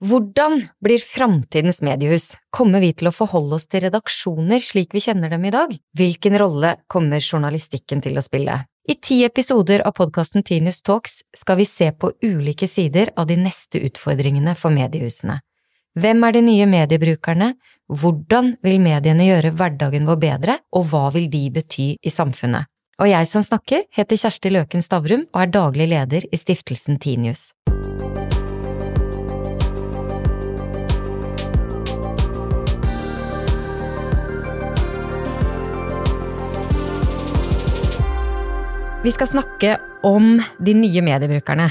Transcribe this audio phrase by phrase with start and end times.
[0.00, 2.32] Hvordan blir framtidens mediehus?
[2.50, 5.74] Kommer vi til å forholde oss til redaksjoner slik vi kjenner dem i dag?
[5.92, 8.62] Hvilken rolle kommer journalistikken til å spille?
[8.88, 13.36] I ti episoder av podkasten Tinius Talks skal vi se på ulike sider av de
[13.36, 15.36] neste utfordringene for mediehusene.
[16.00, 17.52] Hvem er de nye mediebrukerne,
[17.92, 22.72] hvordan vil mediene gjøre hverdagen vår bedre, og hva vil de bety i samfunnet?
[23.00, 27.50] Og jeg som snakker, heter Kjersti Løken Stavrum og er daglig leder i stiftelsen Tinius.
[39.00, 41.70] Vi skal snakke om de nye mediebrukerne.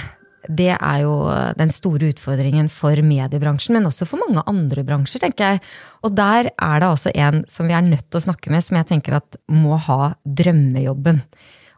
[0.50, 1.12] Det er jo
[1.60, 5.60] den store utfordringen for mediebransjen, men også for mange andre bransjer, tenker jeg.
[6.02, 8.80] Og der er det altså en som vi er nødt til å snakke med, som
[8.80, 11.20] jeg tenker at må ha drømmejobben.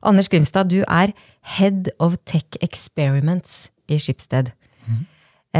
[0.08, 1.12] Anders Grimstad, du er
[1.58, 4.54] Head of Tech Experiments i Skipsted.
[4.88, 5.02] Mm.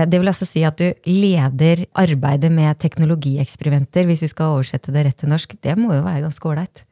[0.08, 5.04] Det vil altså si at du leder arbeidet med teknologieksperimenter, hvis vi skal oversette det
[5.10, 5.58] rett til norsk.
[5.60, 6.86] Det må jo være ganske ålreit?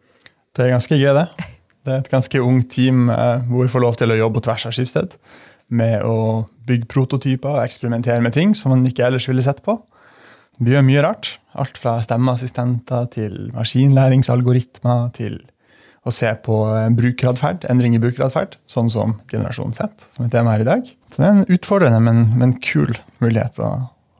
[0.52, 1.56] Det er ganske gøy, det.
[1.86, 4.48] Det er et ganske ungt team eh, hvor vi får lov til å jobbe på
[4.50, 5.16] tvers av Skipsted.
[5.70, 9.78] Med å bygge prototyper og eksperimentere med ting som man ikke ellers ville sett på.
[10.60, 11.38] Vi gjør mye rart.
[11.60, 15.40] Alt fra stemmeassistenter til maskinlæringsalgoritmer til
[16.08, 20.60] å se på eh, brukeratferd, endring i brukeratferd, sånn som generasjon Z, som er temaet
[20.60, 20.94] her i dag.
[21.12, 23.72] Så det er en utfordrende, men, men kul mulighet å,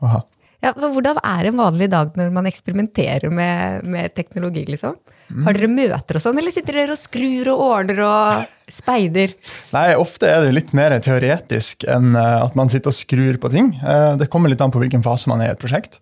[0.04, 0.24] å ha.
[0.60, 4.66] Ja, hvordan er en vanlig dag når man eksperimenterer med, med teknologi?
[4.68, 4.98] liksom?
[5.30, 5.44] Mm.
[5.46, 9.36] Har dere møter og sånn, eller sitter dere og skrur og ordner og speider?
[9.76, 13.52] Nei, ofte er det litt mer teoretisk enn eh, at man sitter og skrur på
[13.54, 13.72] ting.
[13.78, 16.00] Eh, det kommer litt an på hvilken fase man er i et prosjekt.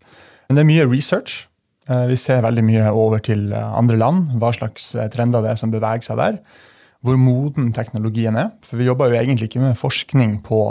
[0.47, 1.43] Men det er mye research.
[1.91, 5.75] Eh, vi ser veldig mye over til andre land, hva slags trender det er som
[5.75, 6.41] beveger seg der.
[7.05, 8.55] Hvor moden teknologien er.
[8.65, 10.63] For vi jobber jo egentlig ikke med forskning på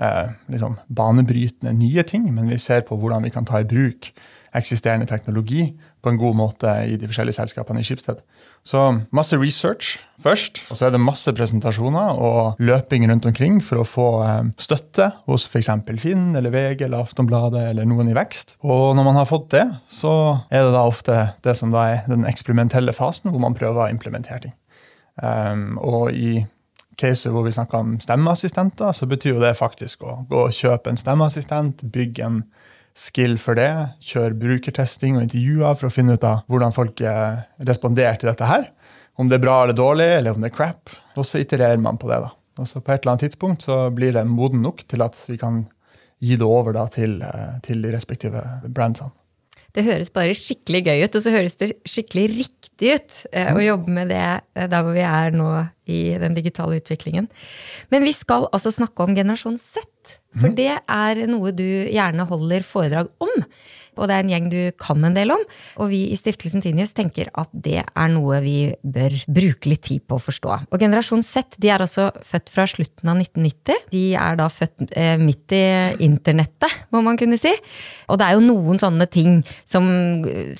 [0.00, 4.12] eh, liksom banebrytende nye ting, men vi ser på hvordan vi kan ta i bruk
[4.54, 5.72] eksisterende teknologi
[6.04, 8.20] på en god måte i de forskjellige selskapene i Skipsted.
[8.64, 8.80] Så
[9.14, 13.86] masse research først, og så er det masse presentasjoner og løping rundt omkring for å
[13.88, 15.72] få eh, støtte hos f.eks.
[16.02, 18.58] Finn eller VG eller Aftonbladet eller noen i vekst.
[18.62, 20.14] Og når man har fått det, så
[20.50, 23.92] er det da ofte det som da er den eksperimentelle fasen, hvor man prøver å
[23.92, 24.56] implementere ting.
[25.14, 26.42] Um, og i
[27.00, 30.92] caset hvor vi snakker om stemmeassistenter, så betyr jo det faktisk å gå og kjøpe
[30.92, 32.38] en stemmeassistent, bygge en
[32.94, 33.70] skill for det,
[34.06, 38.48] kjøre brukertesting og intervjuer for å finne ut av hvordan folk eh, responderer til dette
[38.48, 38.68] her.
[39.18, 40.94] Om det er bra eller dårlig, eller om det er crap.
[41.18, 42.20] Og så itererer man på det.
[42.22, 42.30] da.
[42.58, 45.38] Og så På et eller annet tidspunkt så blir det moden nok til at vi
[45.38, 45.64] kan
[46.22, 49.10] gi det over da til, eh, til de respektive brandsene.
[49.74, 53.62] Det høres bare skikkelig gøy ut, og så høres det skikkelig riktig ut eh, å
[53.62, 55.48] jobbe med det eh, der hvor vi er nå
[55.90, 57.26] i den digitale utviklingen.
[57.90, 59.82] Men vi skal altså snakke om generasjon Z,
[60.34, 60.58] for mm.
[60.58, 63.34] det er noe du gjerne holder foredrag om
[63.98, 65.42] og det er en gjeng du kan en del om.
[65.82, 70.04] Og vi i Stiftelsen Tinius tenker at det er noe vi bør bruke litt tid
[70.08, 70.56] på å forstå.
[70.74, 73.86] Og generasjon Z de er altså født fra slutten av 1990.
[73.94, 75.64] De er da født eh, midt i
[76.06, 77.52] internettet, må man kunne si.
[78.10, 79.86] Og det er jo noen sånne ting som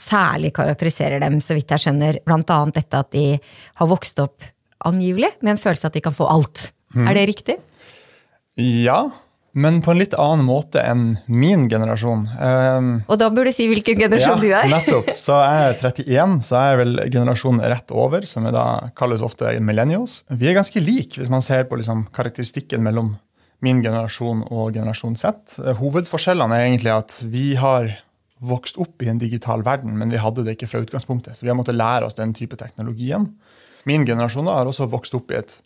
[0.01, 2.23] særlig karakteriserer dem, så vidt jeg skjønner.
[2.27, 3.27] Blant annet dette at de
[3.81, 4.47] har vokst opp
[4.85, 6.69] angivelig med en følelse at de kan få alt.
[6.95, 7.07] Mm.
[7.09, 7.59] Er det riktig?
[8.61, 9.09] Ja,
[9.57, 12.25] men på en litt annen måte enn min generasjon.
[12.39, 14.71] Um, og da burde du si hvilken generasjon ja, du er.
[14.73, 15.13] nettopp.
[15.25, 18.65] Så jeg er 31, så jeg er vel generasjonen rett over, som da
[18.99, 20.23] kalles ofte millennials.
[20.29, 23.15] Vi er ganske like hvis man ser på liksom, karakteristikken mellom
[23.65, 25.61] min generasjon og generasjon Z.
[25.79, 27.95] Hovedforskjellene er egentlig at vi har
[28.45, 31.39] vokst opp i en digital verden, men vi hadde det ikke fra utgangspunktet.
[31.39, 33.31] Så vi har måttet lære oss den type teknologien.
[33.89, 35.59] Min generasjon har også vokst opp i et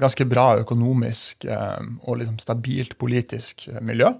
[0.00, 4.12] ganske bra økonomisk eh, og liksom stabilt politisk eh, miljø.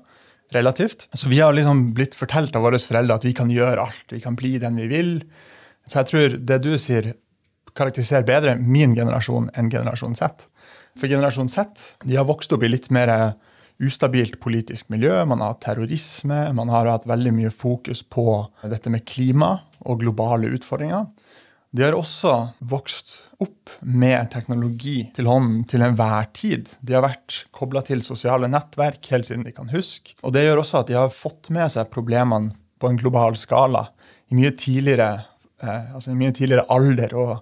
[0.54, 1.08] Relativt.
[1.16, 4.04] Så vi har liksom blitt fortalt av våre foreldre at vi kan gjøre alt.
[4.12, 5.14] Vi kan bli den vi vil.
[5.88, 7.14] Så jeg tror det du sier,
[7.74, 10.46] karakteriserer bedre min generasjon enn generasjon Z.
[11.00, 13.34] For generasjon Z de har vokst opp i litt mer
[13.82, 15.24] ustabilt politisk miljø.
[15.26, 20.04] Man har hatt terrorisme, man har hatt veldig mye fokus på dette med klima og
[20.04, 21.08] globale utfordringer.
[21.74, 22.32] De har også
[22.70, 26.70] vokst opp med teknologi til hånden til enhver tid.
[26.86, 30.14] De har vært kobla til sosiale nettverk helt siden de kan huske.
[30.22, 33.88] Og det gjør også at de har fått med seg problemene på en global skala
[34.30, 35.24] i mye tidligere,
[35.64, 37.34] eh, altså i mye tidligere alder og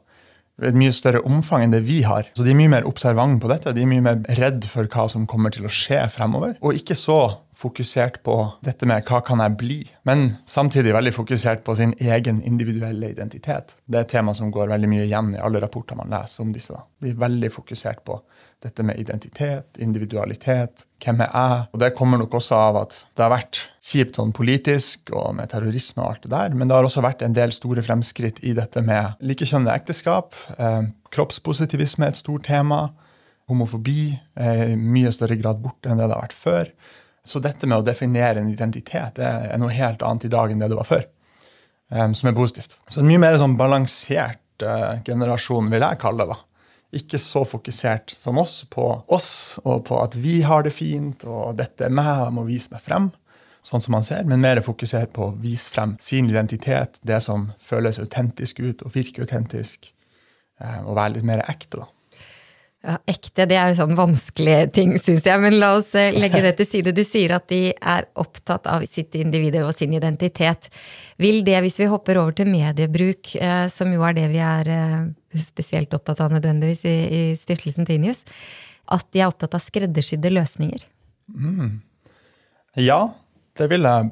[0.64, 2.28] et mye større omfang enn det vi har.
[2.32, 3.76] Så de er mye mer observant på dette.
[3.76, 6.56] De er mye mer redd for hva som kommer til å skje fremover.
[6.64, 7.20] Og ikke så
[7.62, 8.36] fokusert på
[8.66, 9.78] dette med hva kan jeg bli,
[10.08, 13.76] men samtidig veldig fokusert på sin egen individuelle identitet.
[13.86, 16.52] Det er et tema som går veldig mye igjen i alle rapporter man leser om
[16.54, 16.76] disse.
[17.02, 18.18] De er veldig fokusert på
[18.62, 21.68] dette med identitet, individualitet, hvem er jeg?
[21.74, 25.50] Og det kommer nok også av at det har vært kjipt sånn politisk og med
[25.50, 28.54] terrorisme og alt det der, men det har også vært en del store fremskritt i
[28.58, 30.38] dette med likekjønnede ekteskap.
[30.58, 30.82] Eh,
[31.14, 32.84] kroppspositivisme er et stort tema.
[33.50, 36.74] Homofobi er i mye større grad borte enn det det har vært før.
[37.24, 40.70] Så dette med å definere en identitet er noe helt annet i dag enn det
[40.72, 41.04] det var før.
[41.92, 42.78] Um, som er positivt.
[42.88, 46.32] Så en mye mer sånn balansert uh, generasjon, vil jeg kalle det.
[46.32, 46.62] da.
[47.02, 49.32] Ikke så fokusert som oss på oss
[49.62, 52.72] og på at vi har det fint, og dette er meg, og jeg må vise
[52.72, 53.10] meg frem.
[53.62, 57.52] Sånn som man ser, Men mer fokusert på å vise frem sin identitet, det som
[57.60, 59.92] føles autentisk ut og virker autentisk.
[60.58, 61.84] Uh, og være litt mer ekte.
[61.84, 61.90] da.
[62.82, 65.38] Ja, Ekte, det er jo sånn vanskelige ting, syns jeg.
[65.38, 66.94] Men la oss eh, legge det til side.
[66.96, 70.66] Du sier at de er opptatt av sitt individ og sin identitet.
[71.22, 74.72] Vil det, hvis vi hopper over til mediebruk, eh, som jo er det vi er
[74.74, 74.98] eh,
[75.44, 78.24] spesielt opptatt av nødvendigvis i, Stiftelsen Tinius,
[78.90, 80.82] at de er opptatt av skreddersydde løsninger?
[81.30, 81.78] Mm.
[82.82, 83.00] Ja,
[83.60, 84.10] det vil jeg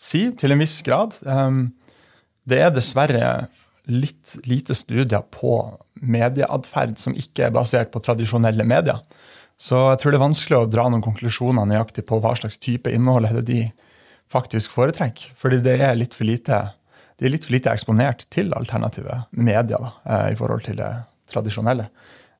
[0.00, 1.18] si, til en viss grad.
[1.28, 1.66] Um,
[2.48, 3.50] det er dessverre
[3.86, 5.58] litt lite studier på
[6.02, 9.00] medieatferd som ikke er basert på tradisjonelle medier.
[9.56, 12.92] Så jeg tror det er vanskelig å dra noen konklusjoner nøyaktig på hva slags type
[12.92, 13.60] innhold er det de
[14.32, 15.32] faktisk foretrekker.
[15.38, 16.60] Fordi det er litt for lite,
[17.16, 20.92] de er litt for lite eksponert til alternative medier da, eh, i forhold til det
[21.32, 21.88] tradisjonelle.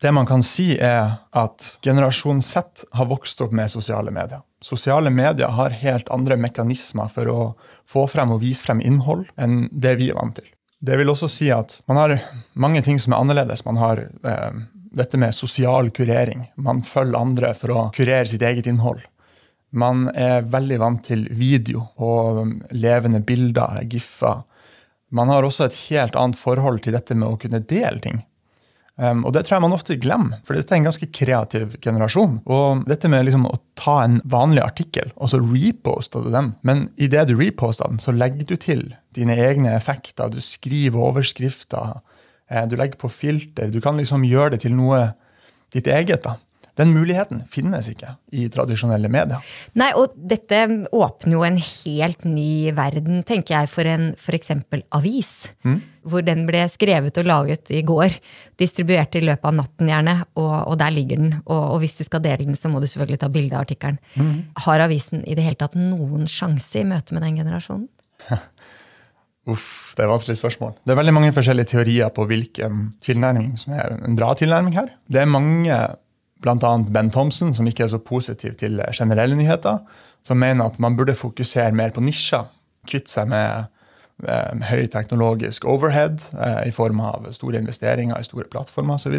[0.02, 4.42] Det man kan si, er at generasjon Z har vokst opp med sosiale medier.
[4.60, 7.40] Sosiale medier har helt andre mekanismer for å
[7.88, 10.50] få frem og vise frem innhold enn det vi er vant til.
[10.87, 12.17] Det vil også si at man har
[12.55, 13.65] mange ting som er annerledes.
[13.67, 14.59] Man har eh,
[14.97, 16.47] dette med sosial kurering.
[16.56, 19.03] Man følger andre for å kurere sitt eget innhold.
[19.77, 22.38] Man er veldig vant til video og
[22.71, 24.44] levende bilder, giffer.
[25.11, 28.23] Man har også et helt annet forhold til dette med å kunne dele ting.
[28.97, 32.38] Um, og det tror jeg man ofte glemmer, for dette er en ganske kreativ generasjon.
[32.49, 36.55] Og dette med liksom å ta en vanlig artikkel, og så reposter du den.
[36.65, 40.30] Men idet du reposter den, så legger du til dine egne effekter.
[40.32, 42.00] Du skriver overskrifter.
[42.50, 43.70] Eh, du legger på filter.
[43.72, 45.08] Du kan liksom gjøre det til noe
[45.74, 46.22] ditt eget.
[46.26, 46.36] da.
[46.76, 49.40] Den muligheten finnes ikke i tradisjonelle medier.
[49.80, 50.58] Nei, og dette
[50.92, 54.52] åpner jo en helt ny verden, tenker jeg, for en f.eks.
[54.92, 55.30] avis.
[55.64, 55.78] Mm.
[56.06, 58.18] Hvor den ble skrevet og laget i går.
[58.60, 60.18] Distribuert i løpet av natten, gjerne.
[60.36, 61.34] Og, og der ligger den.
[61.46, 63.96] Og, og, hvis du skal dele den, så må du selvfølgelig ta bilde av artikkelen.
[64.20, 64.34] Mm.
[64.68, 67.88] Har avisen i det hele tatt noen sjanse i møte med den generasjonen?
[69.46, 70.75] Uff, det er et vanskelig spørsmål.
[70.82, 74.90] Det er veldig mange forskjellige teorier på hvilken tilnærming som er en bra tilnærming her.
[75.06, 75.78] Det er mange
[76.43, 76.72] bl.a.
[76.93, 79.78] Ben Thompson, som ikke er så positiv til generelle nyheter,
[80.26, 82.50] som mener at man burde fokusere mer på nisjer.
[82.90, 83.72] Kvitte seg med
[84.22, 89.16] med høy teknologisk overhead eh, i form av store investeringer i store plattformer osv.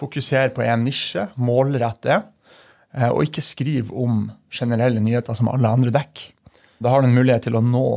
[0.00, 2.22] Fokusere på én nisje, målrett det,
[2.96, 6.32] eh, og ikke skrive om generelle nyheter som alle andre dekker.
[6.80, 7.88] Da har du en mulighet til å nå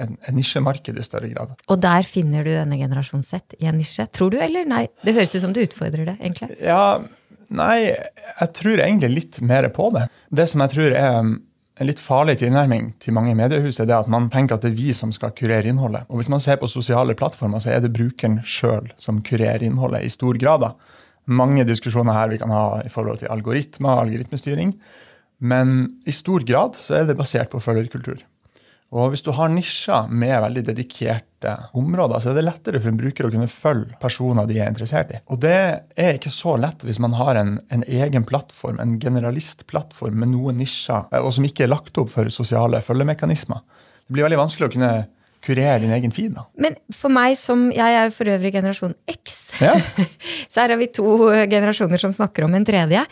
[0.00, 1.54] en, en nisjemarked i større grad.
[1.70, 4.86] Og der finner du denne generasjon Z i en nisje, tror du, eller nei?
[5.04, 6.50] Det høres ut som du utfordrer det, egentlig.
[6.62, 7.02] Ja,
[7.54, 10.06] Nei, jeg tror egentlig litt mer på det.
[10.34, 14.10] Det som jeg tror er en litt farlig tilnærming til mange mediehus, er det at
[14.10, 16.06] man tenker at det er vi som skal kurere innholdet.
[16.08, 20.04] Og hvis man ser på sosiale plattformer, så er det brukeren sjøl som kurerer innholdet
[20.06, 20.68] i stor grad.
[21.26, 24.76] Mange diskusjoner her vi kan ha i forhold til algoritmer og algoritmestyring.
[25.44, 25.74] Men
[26.06, 28.22] i stor grad så er det basert på følgerkultur.
[28.94, 32.98] Og hvis du har nisjer med veldig dedikerte områder, så er det lettere for en
[33.00, 35.18] bruker å kunne følge personer de er interessert i.
[35.34, 35.56] Og det
[35.98, 40.62] er ikke så lett hvis man har en, en egen plattform, en generalistplattform med noen
[40.62, 43.66] nisjer, og som ikke er lagt opp for sosiale følgemekanismer.
[44.04, 44.92] Det blir veldig vanskelig å kunne
[45.44, 46.34] kurere din egen feed.
[46.36, 46.46] da.
[46.60, 49.38] Men for meg som Jeg er for øvrig generasjon X.
[49.60, 49.74] Ja.
[50.50, 53.04] så her har vi to generasjoner som snakker om en tredje.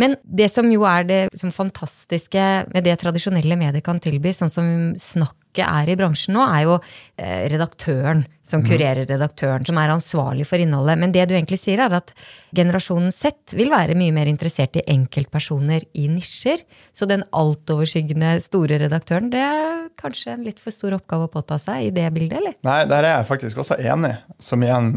[0.00, 1.22] Men det som jo er det
[1.54, 6.44] fantastiske med det tradisjonelle medier kan tilby, sånn som snakk ikke er i bransjen nå,
[6.44, 8.68] er jo eh, redaktøren som mhm.
[8.70, 11.00] kurerer redaktøren, som er ansvarlig for innholdet.
[11.02, 12.12] Men det du egentlig sier, er at
[12.54, 16.62] generasjonen Z vil være mye mer interessert i enkeltpersoner i nisjer.
[16.94, 21.58] Så den altoverskyggende store redaktøren, det er kanskje en litt for stor oppgave å påta
[21.62, 22.56] seg i det bildet, eller?
[22.66, 24.92] Nei, der er jeg faktisk også enig, som igjen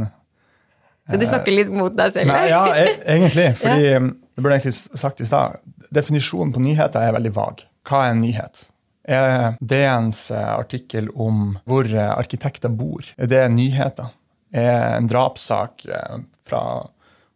[1.09, 2.29] Så du snakker litt mot deg selv?
[2.29, 3.49] Nei, ja, e egentlig.
[3.63, 4.01] Fordi ja.
[4.05, 5.57] det burde egentlig sagt i stad.
[5.95, 7.65] Definisjonen på nyheter er veldig vag.
[7.89, 8.68] Hva er en nyhet?
[9.09, 14.11] Er DNs eh, artikkel om hvor eh, arkitekter bor, er det nyheter?
[14.53, 16.61] Er en drapssak eh, fra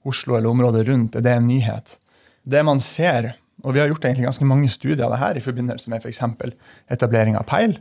[0.06, 1.98] Oslo eller området rundt, er det en nyhet?
[2.44, 5.42] Det man ser Og vi har gjort egentlig ganske mange studier av det her i
[5.46, 6.20] forbindelse med f.eks.
[6.20, 6.52] For
[6.92, 7.78] etablering av Peil.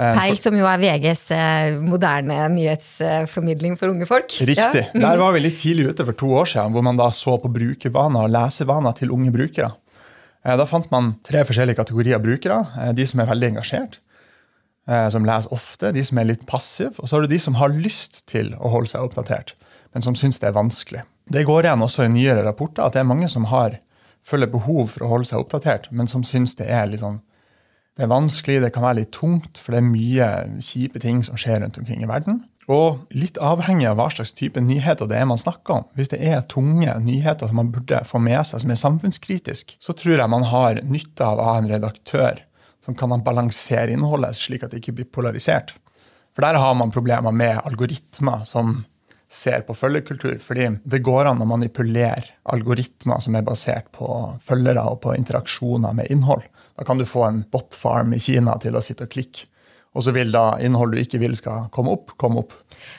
[0.00, 4.32] Eh, Peil, som jo er VGs eh, moderne nyhetsformidling for unge folk.
[4.48, 4.84] Riktig.
[4.94, 5.02] Ja.
[5.02, 7.50] Der var vi litt tidlig ute for to år siden, hvor man da så på
[7.52, 9.72] brukervaner og lesevaner til unge brukere.
[10.44, 12.62] Eh, da fant man tre forskjellige kategorier brukere.
[12.96, 14.00] De som er veldig engasjert,
[15.12, 17.70] som leser ofte, de som er litt passive, og så har du de som har
[17.70, 19.52] lyst til å holde seg oppdatert,
[19.94, 21.04] men som syns det er vanskelig.
[21.30, 23.76] Det går igjen også i nyere rapporter at det er mange som har
[24.26, 27.20] føler behov for å holde seg oppdatert, men som syns det er litt sånn
[27.98, 30.26] det er vanskelig, det kan være litt tungt, for det er mye
[30.64, 32.38] kjipe ting som skjer rundt omkring i verden.
[32.70, 35.88] Og litt avhengig av hva slags type nyheter det er man snakker om.
[35.98, 39.96] Hvis det er tunge nyheter som man burde få med seg, som er samfunnskritisk, så
[39.98, 42.44] tror jeg man har nytte av å ha en redaktør
[42.84, 45.74] som kan balansere innholdet, slik at det ikke blir polarisert.
[46.36, 48.84] For der har man problemer med algoritmer som
[49.30, 50.38] ser på følgekultur.
[50.42, 54.08] Fordi det går an å manipulere algoritmer som er basert på
[54.46, 56.46] følgere og på interaksjoner med innhold.
[56.78, 59.46] Da kan du få en botfarm i Kina til å sitte og klikke.
[59.96, 62.54] Og så vil da innhold du ikke vil skal komme opp, komme opp.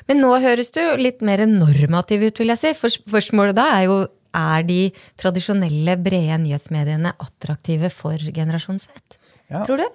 [0.10, 2.74] Men nå høres du litt mer normativ ut, vil jeg si.
[2.77, 4.01] For spørsmålet da er jo
[4.36, 4.81] er de
[5.19, 9.17] tradisjonelle, brede nyhetsmediene attraktive for generasjon Z?
[9.51, 9.65] Ja.
[9.67, 9.88] Tror du?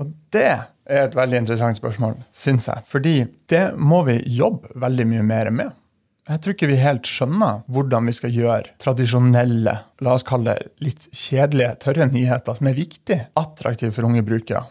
[0.00, 2.86] Og det er et veldig interessant spørsmål, syns jeg.
[2.88, 3.14] Fordi
[3.50, 5.76] det må vi jobbe veldig mye mer med.
[6.30, 9.72] Jeg tror ikke vi helt skjønner hvordan vi skal gjøre tradisjonelle,
[10.04, 14.62] la oss kalle det litt kjedelige, tørre nyheter som er viktige, attraktive for unge brukere.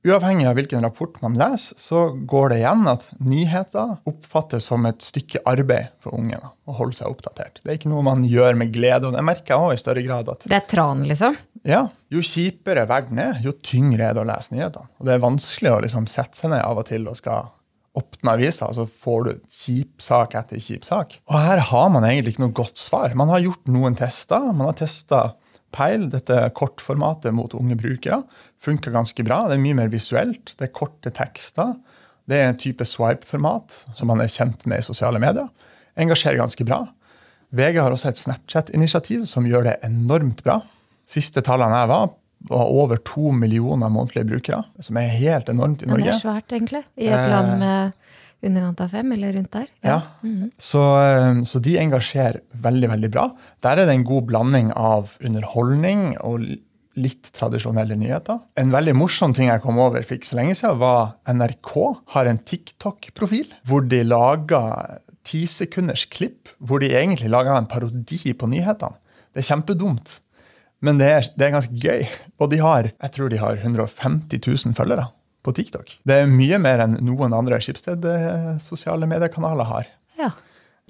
[0.00, 5.04] Uavhengig av hvilken rapport man leser, så går det igjen at nyheter oppfattes som et
[5.04, 6.38] stykke arbeid for unge.
[6.40, 7.60] Å holde seg oppdatert.
[7.60, 10.04] Det er ikke noe man gjør med glede, og det merker jeg òg i større
[10.06, 10.30] grad.
[10.32, 10.46] at...
[10.48, 11.36] Det er tran, liksom?
[11.68, 11.82] Ja.
[12.08, 14.88] Jo kjipere verden er, jo tyngre er det å lese nyhetene.
[14.96, 17.52] Og det er vanskelig å liksom sette seg ned av og til og skal
[18.00, 21.18] åpne avisa, så får du kjip sak etter kjip sak.
[21.28, 23.12] Og her har man egentlig ikke noe godt svar.
[23.18, 24.48] Man har gjort noen tester.
[24.48, 25.24] Man har testa
[25.74, 28.24] Peil, dette kortformatet mot unge brukere,
[28.60, 29.44] funker ganske bra.
[29.48, 30.54] Det er mye mer visuelt.
[30.58, 31.74] Det er korte tekster.
[32.28, 35.48] Det er en type swipe-format som man er kjent med i sosiale medier.
[36.00, 36.84] Engasjerer ganske bra.
[37.50, 40.60] VG har også et Snapchat-initiativ som gjør det enormt bra.
[41.08, 42.12] Siste tallene jeg var,
[42.50, 46.04] var over to millioner månedlige brukere, som er helt enormt i Norge.
[46.04, 46.84] Men det er svært, egentlig.
[47.00, 49.66] I et land eh, med underkant av fem, eller rundt der.
[49.82, 50.00] Ja, ja.
[50.22, 50.50] Mm -hmm.
[50.58, 53.30] så, eh, så, de engasjerer veldig, veldig bra.
[53.60, 56.46] Der er det en god blanding av underholdning og
[56.98, 58.40] litt tradisjonelle nyheter.
[58.58, 61.74] En veldig morsom ting jeg kom over for ikke så lenge siden, var NRK
[62.16, 68.50] har en TikTok-profil hvor de lager tisekunders klipp hvor de egentlig lager en parodi på
[68.50, 68.98] nyhetene.
[69.30, 70.18] Det er kjempedumt.
[70.80, 72.06] Men det er, det er ganske gøy.
[72.40, 75.10] Og de har jeg tror de har 150 000 følgere
[75.44, 75.92] på TikTok.
[76.04, 79.90] Det er mye mer enn noen andre Skipsted-sosiale mediekanaler har.
[80.20, 80.32] Ja.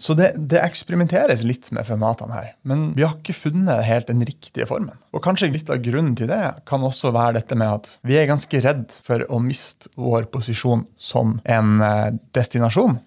[0.00, 4.25] Så det, det, eksperimenteres litt med formatene her, men vi har ikke funnet helt den
[4.25, 4.97] riktige formen.
[5.12, 8.26] Og kanskje litt av grunnen til det kan også være dette med at vi er
[8.30, 12.99] ganske redd for å miste vår posisjon som en eh, destinasjon.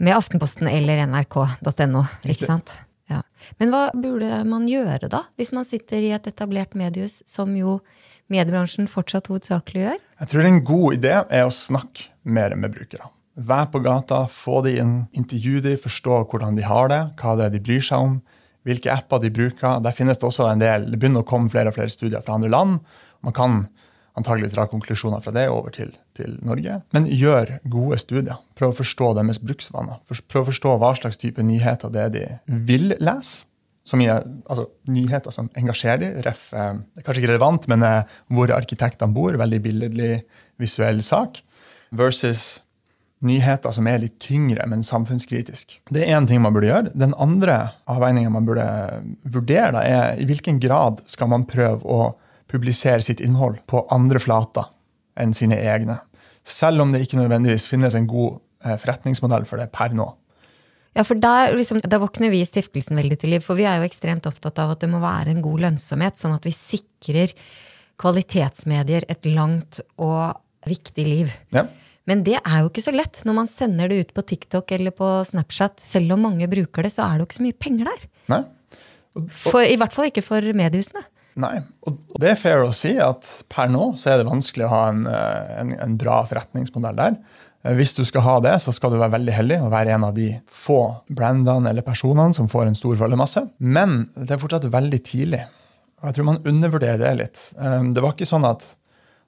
[0.00, 2.04] med Aftenposten eller nrk.no.
[2.24, 2.72] ikke sant?
[3.10, 3.20] Ja.
[3.58, 5.24] Men hva burde man gjøre, da?
[5.40, 7.80] Hvis man sitter i et etablert mediehus, som jo
[8.30, 10.02] mediebransjen fortsatt hovedsakelig gjør?
[10.22, 13.10] Jeg tror en god idé er å snakke mer med brukere.
[13.40, 17.48] Vær på gata, få de inn, intervju de, forstå hvordan de har det, hva det
[17.48, 18.16] er de bryr seg om,
[18.68, 19.80] hvilke apper de bruker.
[19.82, 22.36] Der finnes det også en del, det begynner å komme flere og flere studier fra
[22.36, 22.80] andre land.
[23.24, 23.62] Man kan
[24.20, 26.80] antagelig dra konklusjoner fra det over til, til, Norge.
[26.94, 28.40] Men gjør gode studier.
[28.58, 30.00] Prøv å forstå deres bruksvaner.
[30.30, 32.26] Prøv å forstå hva slags type nyheter det er de
[32.68, 33.46] vil lese.
[33.90, 36.10] Så mye, altså, nyheter som engasjerer de.
[36.26, 39.38] Ref, eh, det er kanskje ikke relevant, men eh, hvor arkitektene bor.
[39.40, 40.10] Veldig billedlig,
[40.60, 41.40] visuell sak.
[41.96, 42.60] Versus
[43.26, 45.78] nyheter som er litt tyngre, men samfunnskritisk.
[45.92, 46.94] Det er én ting man burde gjøre.
[46.96, 47.58] Den andre
[47.90, 48.66] avveiningen man burde
[49.28, 52.12] vurdere, da, er i hvilken grad skal man prøve å
[52.50, 54.68] publisere sitt innhold på andre flater
[55.20, 56.00] enn sine egne.
[56.46, 60.08] Selv om det ikke nødvendigvis finnes en god eh, forretningsmodell for det per nå.
[60.96, 63.44] Ja, for da, liksom, våkner vi i stiftelsen veldig til liv.
[63.44, 66.34] For vi er jo ekstremt opptatt av at det må være en god lønnsomhet, sånn
[66.34, 67.34] at vi sikrer
[68.00, 71.30] kvalitetsmedier et langt og viktig liv.
[71.54, 71.68] Ja.
[72.10, 74.94] Men det er jo ikke så lett når man sender det ut på TikTok eller
[74.96, 75.78] på Snapchat.
[75.84, 78.08] Selv om mange bruker det, så er det jo ikke så mye penger der.
[78.32, 78.42] Nei.
[79.30, 81.04] For, I hvert fall ikke for mediehusene.
[81.38, 84.72] Nei, og det er fair å si at per nå så er det vanskelig å
[84.72, 87.16] ha en, eh, en, en bra forretningsmodell der.
[87.62, 90.08] Eh, hvis du skal ha det, så skal du være veldig heldig og være en
[90.08, 93.44] av de få brandene eller personene som får en stor følgemasse.
[93.58, 95.44] Men det er fortsatt veldig tidlig.
[96.00, 97.42] Og jeg tror man undervurderer det litt.
[97.60, 98.66] Eh, det var ikke sånn at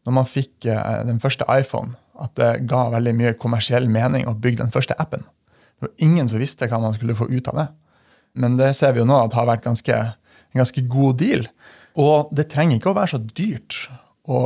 [0.03, 4.65] når man fikk den første iPhone, at det ga veldig mye kommersiell mening å bygge
[4.65, 5.23] den første appen.
[5.79, 7.69] Det var ingen som visste hva man skulle få ut av det.
[8.35, 11.47] Men det ser vi jo nå at har vært ganske, en ganske god deal.
[12.01, 13.83] Og det trenger ikke å være så dyrt
[14.25, 14.41] å,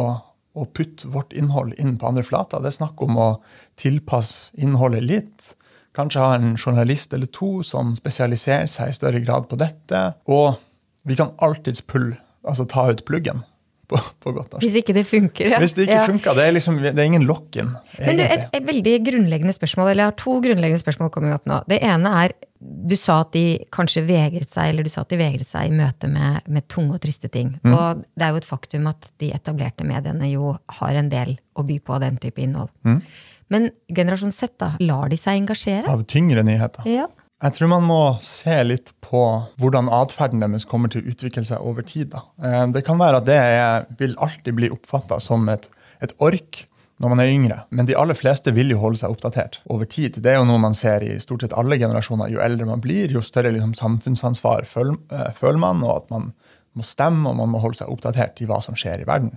[0.57, 2.63] å putte vårt innhold inn på andre flater.
[2.63, 3.29] Det er snakk om å
[3.79, 5.51] tilpasse innholdet litt.
[5.97, 10.09] Kanskje ha en journalist eller to som spesialiserer seg i større grad på dette.
[10.29, 10.57] Og
[11.09, 12.15] vi kan alltids pull,
[12.47, 13.45] altså ta ut pluggen
[13.91, 14.65] på, på godt norsk.
[14.65, 15.61] Hvis ikke det funker, ja.
[15.63, 16.09] Hvis det ikke ja.
[16.09, 17.71] funker, det er, liksom, det er ingen lock-in.
[18.01, 21.47] Men du, et, et, veldig grunnleggende spørsmål, eller jeg har to grunnleggende spørsmål coming opp
[21.49, 21.63] nå.
[21.71, 25.19] Det ene er, du sa at de kanskje vegret seg, eller du sa at de
[25.21, 27.55] vegret seg i møte med, med tunge og triste ting.
[27.63, 27.75] Mm.
[27.75, 31.65] Og det er jo et faktum at de etablerte mediene jo har en del å
[31.67, 32.73] by på av den type innhold.
[32.89, 33.01] Mm.
[33.53, 35.91] Men generasjon Z, da, lar de seg engasjere?
[35.93, 36.89] Av tyngre nyheter.
[36.91, 37.07] Ja.
[37.45, 39.23] Jeg tror man må se litt på
[39.61, 42.09] hvordan atferden deres kommer til å utvikle seg over tid.
[42.15, 42.25] Da.
[42.41, 43.43] Eh, det kan være at det
[44.01, 45.69] vil alltid bli oppfatta som et,
[46.01, 46.65] et, ork
[47.03, 50.17] når man er yngre, men de aller fleste vil jo holde seg oppdatert over tid.
[50.25, 52.31] Det er jo noe man ser i stort sett alle generasjoner.
[52.33, 56.31] Jo eldre man blir, jo større liksom, samfunnsansvar eh, føler man, og at man
[56.77, 59.35] må stemme og man må holde seg oppdatert i hva som skjer i verden.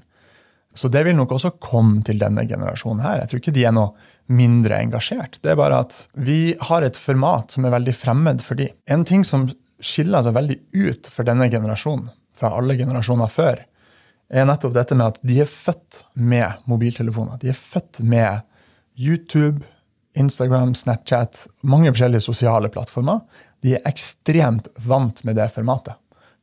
[0.76, 3.24] Så det vil nok også komme til denne generasjonen her.
[3.24, 5.40] Jeg tror ikke de er noe mindre engasjert.
[5.44, 8.70] Det er bare at vi har et format som er veldig fremmed for de.
[8.88, 9.50] En ting som
[9.84, 13.66] skiller seg veldig ut for denne generasjonen fra alle generasjoner før,
[14.30, 17.40] er nettopp dette med at de er født med mobiltelefoner.
[17.42, 18.44] De er født med
[19.00, 19.66] YouTube,
[20.20, 23.24] Instagram, Snapchat, mange forskjellige sosiale plattformer.
[23.64, 25.98] De er ekstremt vant med det formatet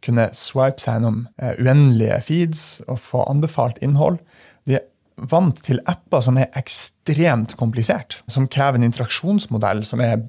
[0.05, 4.21] kunne swipe seg gjennom uh, uendelige feeds og få anbefalt innhold.
[4.69, 4.87] De er
[5.31, 10.21] vant til apper som er ekstremt komplisert, som krever en interaksjonsmodell som er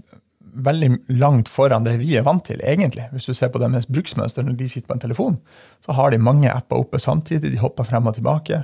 [0.65, 3.07] veldig langt foran det vi er vant til, egentlig.
[3.13, 5.37] Hvis du ser på deres bruksmønster når de sitter på en telefon,
[5.85, 8.63] så har de mange apper oppe samtidig, de hopper frem og tilbake.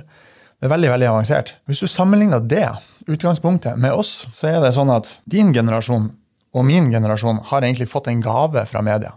[0.58, 1.54] Det er veldig veldig avansert.
[1.68, 2.66] Hvis du sammenligner det
[3.10, 6.10] utgangspunktet med oss, så er det sånn at din generasjon
[6.54, 9.16] og min generasjon har egentlig fått en gave fra media.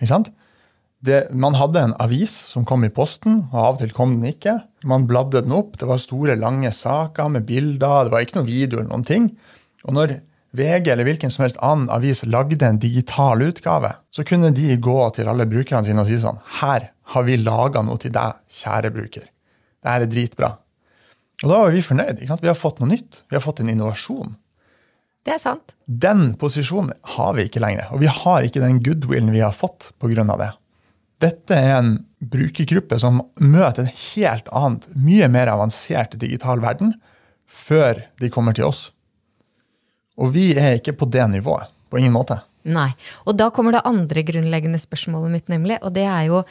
[0.00, 0.32] Ikke sant?
[1.04, 4.30] det, man hadde en avis som kom i posten, og av og til kom den
[4.32, 4.56] ikke.
[4.88, 8.48] Man bladde den opp, det var store, lange saker med bilder, det var ikke noe
[8.48, 9.28] video eller noen ting.
[9.84, 10.16] Og når
[10.54, 14.98] VG eller hvilken som helst annen avis lagde en digital utgave, så kunne de gå
[15.16, 18.92] til alle brukerne sine og si sånn Her har vi laga noe til deg, kjære
[18.94, 19.26] bruker.
[19.26, 20.54] Det her er dritbra.
[21.42, 22.22] Og da var vi fornøyd.
[22.22, 23.24] Vi har fått noe nytt.
[23.28, 24.36] Vi har fått en innovasjon.
[25.24, 25.74] Det er sant.
[25.84, 27.90] Den posisjonen har vi ikke lenger.
[27.92, 30.24] Og vi har ikke den goodwillen vi har fått pga.
[30.38, 30.50] det.
[31.24, 36.94] Dette er en brukergruppe som møter en helt annet, mye mer avansert digital verden
[37.46, 38.90] før de kommer til oss.
[40.20, 41.70] Og vi er ikke på det nivået.
[41.90, 42.40] På ingen måte.
[42.64, 42.88] Nei.
[43.28, 45.78] Og da kommer det andre grunnleggende spørsmålet mitt, nemlig.
[45.84, 46.42] Og det er jo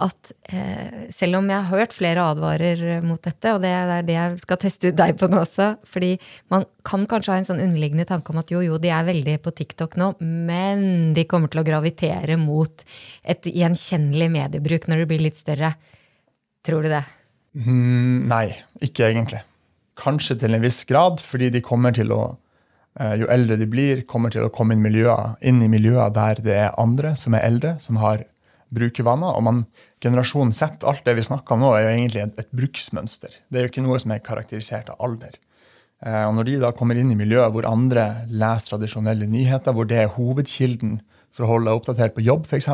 [0.00, 4.16] at eh, selv om jeg har hørt flere advarer mot dette, og det er det
[4.16, 6.14] jeg skal teste ut deg på nå også fordi
[6.52, 9.36] man kan kanskje ha en sånn underliggende tanke om at jo, jo, de er veldig
[9.44, 12.84] på TikTok nå, men de kommer til å gravitere mot
[13.20, 15.74] et gjenkjennelig mediebruk når det blir litt større.
[16.66, 17.04] Tror du det?
[17.60, 18.46] Mm, nei,
[18.84, 19.44] ikke egentlig.
[20.00, 22.38] Kanskje til en viss grad, fordi de kommer til å eh,
[22.98, 26.56] jo eldre de blir, kommer til å komme inn, miljøer, inn i miljøer der det
[26.58, 28.24] er andre som er eldre, som har
[28.74, 29.36] brukervaner.
[29.36, 29.62] Og man,
[30.02, 33.38] generasjonen Z, alt det vi snakker om nå, er jo egentlig et, et, bruksmønster.
[33.48, 35.36] Det er jo ikke noe som er karakterisert av alder.
[36.04, 39.88] Eh, og når de da kommer inn i miljøet hvor andre leser tradisjonelle nyheter, hvor
[39.90, 40.98] det er hovedkilden
[41.34, 42.70] for å holde oppdatert på jobb, f.eks.,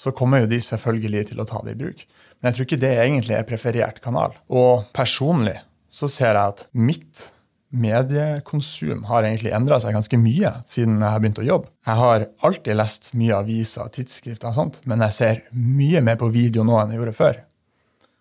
[0.00, 2.06] så kommer jo de selvfølgelig til å ta det i bruk.
[2.40, 4.36] Men jeg tror ikke det egentlig er preferert kanal.
[4.48, 5.58] Og personlig
[5.92, 7.28] så ser jeg at mitt
[7.70, 11.70] mediekonsum har egentlig endra seg ganske mye siden jeg har begynt å jobbe.
[11.86, 16.30] Jeg har alltid lest mye aviser, tidsskrifter og sånt, men jeg ser mye mer på
[16.34, 17.38] video nå enn jeg gjorde før.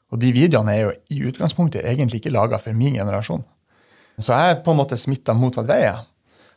[0.09, 3.43] Og de videoene er jo i utgangspunktet egentlig ikke laga for min generasjon.
[4.19, 5.83] Så jeg er på en måte smitta motsatt vei.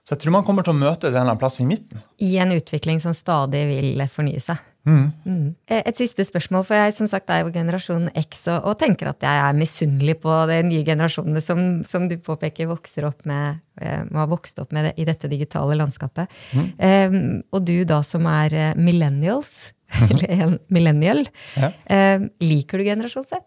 [0.02, 2.02] Så jeg tror man kommer til å møtes en eller annen plass i midten.
[2.18, 4.58] I en utvikling som stadig vil fornye seg.
[4.82, 5.12] Mm.
[5.24, 5.50] Mm.
[5.70, 9.22] Et siste spørsmål, for jeg som sagt er jo generasjon X og, og tenker at
[9.22, 13.62] jeg er misunnelig på de nye generasjonene som, som, du påpeker vokser opp med,
[14.10, 16.34] må ha vokst opp med det, i dette digitale landskapet.
[16.50, 16.66] Mm.
[16.82, 17.22] Um,
[17.54, 19.72] og du da som er eh, millennials,
[20.08, 21.72] eller en millennial, ja.
[22.18, 23.42] um, liker du generasjon Z?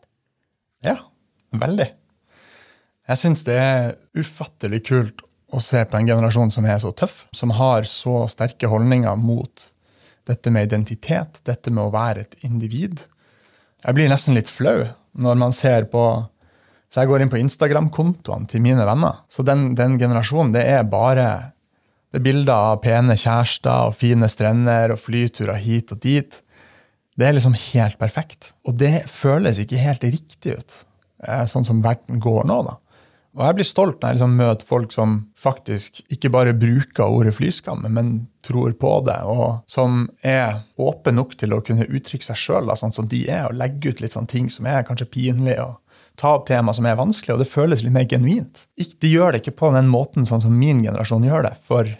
[0.85, 0.97] Ja,
[1.51, 1.91] veldig.
[3.05, 7.25] Jeg syns det er ufattelig kult å se på en generasjon som er så tøff,
[7.35, 9.71] som har så sterke holdninger mot
[10.25, 13.03] dette med identitet, dette med å være et individ.
[13.85, 16.05] Jeg blir nesten litt flau når man ser på
[16.91, 19.17] Så jeg går inn på Instagram-kontoene til mine venner.
[19.27, 21.55] Så den, den generasjonen, det er bare
[22.13, 26.37] det er bilder av pene kjærester og fine strender og flyturer hit og dit.
[27.19, 28.53] Det er liksom helt perfekt.
[28.63, 30.77] Og det føles ikke helt riktig ut,
[31.27, 32.61] eh, sånn som verden går nå.
[32.69, 32.77] da.
[33.35, 37.33] Og jeg blir stolt når jeg liksom møter folk som faktisk ikke bare bruker ordet
[37.35, 38.13] flyskamme, men
[38.45, 42.95] tror på det, og som er åpne nok til å kunne uttrykke seg sjøl sånn
[42.95, 46.37] som de er, og legge ut litt sånne ting som er kanskje pinlige, og ta
[46.37, 48.65] opp tema som er vanskelig, og det føles litt mer genuint.
[48.79, 51.91] De gjør det ikke på den måten sånn som min generasjon gjør det, for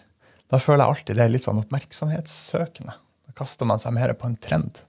[0.54, 2.96] da føler jeg alltid det er litt sånn oppmerksomhetssøkende.
[3.28, 4.86] Da kaster man seg mer på en trend.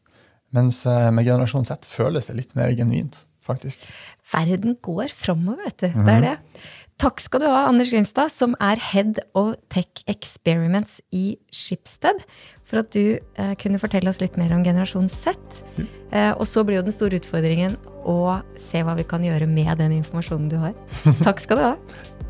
[0.54, 3.86] Mens eh, med generasjon Z føles det litt mer genuint faktisk.
[4.32, 5.88] Verden går framover, vet du.
[5.88, 6.26] Det er mhm.
[6.26, 6.66] det.
[6.96, 12.24] Takk skal du ha, Anders Grimstad, som er Head of Tech Experiments i Skipsted,
[12.64, 15.36] for at du eh, kunne fortelle oss litt mer om generasjon Z.
[15.76, 15.86] Mm.
[16.08, 17.76] Eh, og så blir jo den store utfordringen
[18.08, 20.72] å se hva vi kan gjøre med den informasjonen du har.
[21.26, 21.76] Takk skal du ha.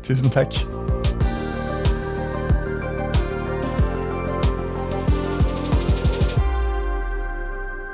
[0.03, 0.59] Tusen takk.